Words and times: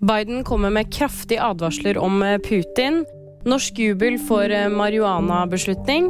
Biden 0.00 0.44
kommer 0.44 0.70
med 0.72 0.88
kraftige 0.92 1.42
advarsler 1.44 1.98
om 2.00 2.22
Putin. 2.46 3.02
Norsk 3.44 3.78
jubel 3.78 4.16
for 4.28 4.48
marihuana-beslutning. 4.72 6.06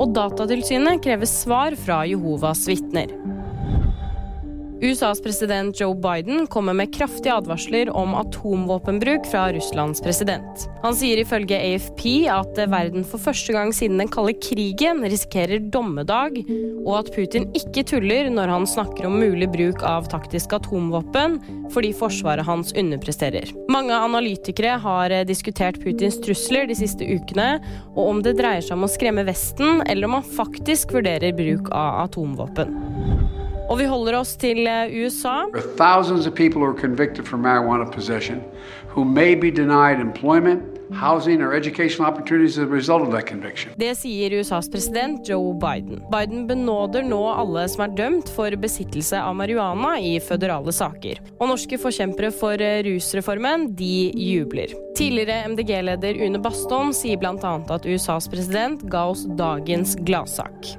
Og 0.00 0.14
Datatilsynet 0.16 1.02
krever 1.04 1.28
svar 1.28 1.76
fra 1.76 1.98
Jehovas 2.08 2.64
vitner. 2.68 3.12
USAs 4.86 5.20
president 5.22 5.80
Joe 5.80 5.94
Biden 5.94 6.46
kommer 6.46 6.72
med 6.72 6.94
kraftige 6.94 7.34
advarsler 7.34 7.90
om 7.90 8.14
atomvåpenbruk 8.14 9.26
fra 9.26 9.48
Russlands 9.52 10.02
president. 10.02 10.68
Han 10.84 10.94
sier 10.94 11.18
ifølge 11.18 11.58
AFP 11.58 12.04
at 12.30 12.60
verden 12.70 13.02
for 13.02 13.18
første 13.18 13.56
gang 13.56 13.72
siden 13.74 13.98
den 13.98 14.10
kalde 14.12 14.36
krigen 14.38 15.02
risikerer 15.02 15.64
dommedag, 15.74 16.38
og 16.84 16.92
at 17.00 17.10
Putin 17.16 17.48
ikke 17.58 17.82
tuller 17.90 18.30
når 18.30 18.52
han 18.52 18.68
snakker 18.70 19.08
om 19.08 19.18
mulig 19.18 19.48
bruk 19.50 19.82
av 19.82 20.06
taktiske 20.12 20.60
atomvåpen 20.60 21.40
fordi 21.74 21.90
forsvaret 21.98 22.46
hans 22.46 22.70
underpresterer. 22.78 23.50
Mange 23.72 23.96
analytikere 23.96 24.76
har 24.86 25.16
diskutert 25.26 25.80
Putins 25.82 26.20
trusler 26.22 26.70
de 26.70 26.78
siste 26.78 27.02
ukene, 27.02 27.56
og 27.96 28.04
om 28.12 28.22
det 28.22 28.36
dreier 28.38 28.62
seg 28.62 28.78
om 28.78 28.86
å 28.86 28.92
skremme 28.92 29.26
Vesten, 29.26 29.82
eller 29.90 30.06
om 30.06 30.20
han 30.20 30.34
faktisk 30.38 30.94
vurderer 30.94 31.34
bruk 31.34 31.74
av 31.74 32.04
atomvåpen. 32.06 32.85
Og 33.66 33.80
vi 33.80 33.86
holder 33.90 34.14
oss 34.20 34.36
til 34.38 34.66
eh, 34.70 34.92
USA. 34.94 35.42
Thousands 35.76 36.26
of 36.26 36.34
people 36.34 36.62
are 36.62 36.74
convicted 36.74 37.26
for 37.26 37.36
marijuana 37.36 37.90
possession 37.90 38.42
who 38.94 39.04
may 39.04 39.34
be 39.34 39.50
denied 39.50 40.00
employment, 40.00 40.62
housing 40.92 41.42
or 41.42 41.52
educational 41.52 42.06
opportunities 42.06 42.56
as 42.58 42.64
a 42.64 42.66
result 42.66 43.02
of 43.02 43.10
that 43.10 43.26
conviction. 43.26 43.72
Det 43.76 43.90
sier 43.98 44.38
USAs 44.38 44.70
president 44.70 45.26
Joe 45.28 45.52
Biden. 45.60 45.98
Biden 46.12 46.46
benåder 46.46 47.02
nå 47.02 47.20
alle 47.32 47.66
som 47.68 47.84
er 47.88 47.98
dømt 47.98 48.30
for 48.32 48.54
besittelse 48.62 49.18
av 49.18 49.34
marihuana 49.36 49.96
i 49.98 50.14
føderale 50.22 50.72
saker. 50.72 51.20
Og 51.40 51.50
norske 51.50 51.80
forkjempere 51.82 52.30
for 52.30 52.62
eh, 52.62 52.84
rusreformen, 52.86 53.72
de 53.76 54.12
jubler. 54.14 54.78
Tidligere 54.96 55.42
MDG-leder 55.50 56.22
Une 56.24 56.38
Bastholm 56.40 56.94
sier 56.96 57.18
bl.a. 57.20 57.56
at 57.74 57.84
USAs 57.84 58.30
president 58.30 58.86
ga 58.88 59.08
oss 59.10 59.26
dagens 59.36 59.98
gladsak. 60.06 60.76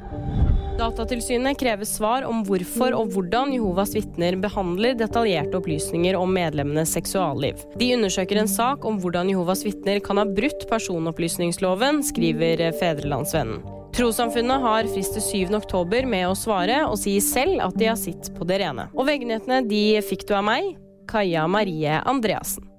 Datatilsynet 0.78 1.58
krever 1.58 1.88
svar 1.90 2.26
om 2.30 2.44
hvorfor 2.46 2.94
og 2.94 3.10
hvordan 3.16 3.50
Jehovas 3.56 3.96
vitner 3.98 4.36
behandler 4.38 4.94
detaljerte 5.00 5.58
opplysninger 5.58 6.14
om 6.20 6.30
medlemmenes 6.36 6.94
seksualliv. 6.94 7.64
De 7.82 7.88
undersøker 7.96 8.38
en 8.38 8.52
sak 8.52 8.86
om 8.86 9.00
hvordan 9.02 9.32
Jehovas 9.34 9.66
vitner 9.66 9.98
kan 10.06 10.22
ha 10.22 10.28
brutt 10.30 10.68
personopplysningsloven, 10.70 12.04
skriver 12.06 12.68
Fedrelandsvennen. 12.78 13.66
Trossamfunnet 13.98 14.62
har 14.62 14.94
frist 14.94 15.18
til 15.18 15.48
7. 15.50 15.58
oktober 15.58 16.06
med 16.06 16.28
å 16.30 16.38
svare, 16.38 16.84
og 16.86 17.00
sier 17.02 17.26
selv 17.26 17.66
at 17.66 17.82
de 17.82 17.90
har 17.90 17.98
sitt 17.98 18.30
på 18.38 18.46
det 18.46 18.62
rene. 18.62 18.92
Og 18.94 19.10
VG-nyhetene 19.10 19.64
de 19.66 19.86
fikk 20.06 20.30
du 20.30 20.38
av 20.38 20.46
meg, 20.46 20.76
Kaja 21.10 21.50
Marie 21.50 22.04
Andreassen. 22.06 22.77